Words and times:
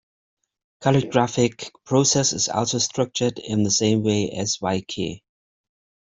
Calligraphic 0.81 1.69
process 1.85 2.33
is 2.33 2.49
also 2.49 2.79
structured 2.79 3.37
in 3.37 3.61
the 3.61 3.69
same 3.69 4.01
way 4.01 4.31
as 4.31 4.57
wéiqí. 4.57 5.21